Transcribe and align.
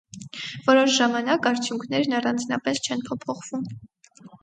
Որոշ 0.69 0.95
ժամանակ 1.01 1.45
արդյունքներն 1.51 2.19
առանձնապես 2.23 2.85
չեն 2.89 3.07
փոփոխվում։ 3.11 3.73